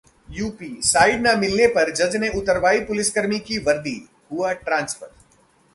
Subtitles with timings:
[0.29, 3.95] UP: side न मिलने पर जज ने उतरवाई पुलिसकर्मी की वर्दी,
[4.31, 5.11] हुआ ट्रांसफर